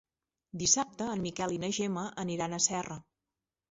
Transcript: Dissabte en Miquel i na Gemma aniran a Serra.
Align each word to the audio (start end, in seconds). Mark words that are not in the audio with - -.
Dissabte 0.61 1.11
en 1.17 1.23
Miquel 1.27 1.55
i 1.59 1.63
na 1.67 1.71
Gemma 1.81 2.09
aniran 2.27 2.57
a 2.57 2.65
Serra. 2.71 3.03